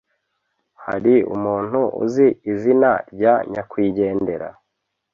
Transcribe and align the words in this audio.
Hari 0.85 1.15
umuntu 1.35 1.79
uzi 2.03 2.25
izina 2.51 2.91
rya 3.13 3.33
nyakwigendera? 3.51 4.49